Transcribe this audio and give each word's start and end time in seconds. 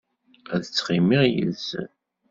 Ad 0.53 0.61
ttɣimiɣ 0.63 1.21
yid-sen. 1.27 1.89